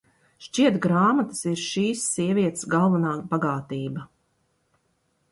Šķiet 0.43 0.77
grāmatas 0.85 1.41
ir 1.51 1.59
šīs 1.63 2.05
sievietes 2.13 2.65
galvenā 2.71 3.11
bagātība. 3.35 4.07